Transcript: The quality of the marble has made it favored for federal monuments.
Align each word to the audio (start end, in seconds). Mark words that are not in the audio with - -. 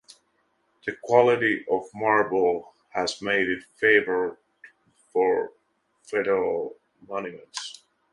The 0.83 0.95
quality 1.03 1.63
of 1.69 1.83
the 1.93 1.99
marble 1.99 2.73
has 2.89 3.21
made 3.21 3.47
it 3.47 3.61
favored 3.77 4.37
for 5.13 5.51
federal 6.05 6.75
monuments. 7.07 7.83